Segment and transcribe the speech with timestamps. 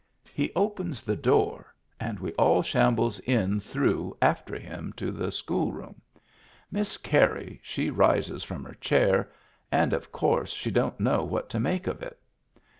[0.33, 5.71] He opens the door and we all shambles in through after him to the school
[5.73, 6.01] room.
[6.71, 9.31] Miss Carey she rises from her chair,
[9.71, 12.19] and of course she don*t know what to make of it.